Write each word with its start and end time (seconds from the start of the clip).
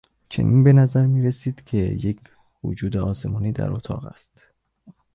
چنین 0.29 0.63
به 0.63 0.73
نظر 0.73 1.05
میرسید 1.07 1.65
که 1.65 1.77
یک 1.77 2.19
وجود 2.63 2.97
آسمانی 2.97 3.51
در 3.51 3.71
اتاق 3.71 4.05
است. 4.05 4.33